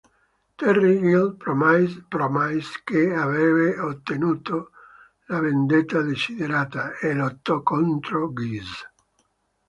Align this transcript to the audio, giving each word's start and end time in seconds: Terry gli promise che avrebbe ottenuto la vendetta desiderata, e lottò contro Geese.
Terry 0.57 0.99
gli 0.99 1.33
promise 1.37 2.81
che 2.83 3.13
avrebbe 3.13 3.77
ottenuto 3.79 4.71
la 5.27 5.39
vendetta 5.41 6.01
desiderata, 6.01 6.97
e 6.97 7.13
lottò 7.13 7.61
contro 7.61 8.33
Geese. 8.33 8.91